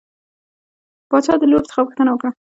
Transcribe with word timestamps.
باچا 1.09 1.33
د 1.39 1.43
لور 1.51 1.63
څخه 1.69 1.81
پوښتنه 1.87 2.09
وکړه. 2.11 2.31